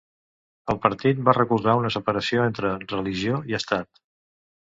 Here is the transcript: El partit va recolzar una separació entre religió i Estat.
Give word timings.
El 0.73 0.79
partit 0.85 1.19
va 1.27 1.35
recolzar 1.37 1.75
una 1.81 1.91
separació 1.97 2.47
entre 2.51 2.73
religió 2.95 3.43
i 3.53 3.59
Estat. 3.59 4.03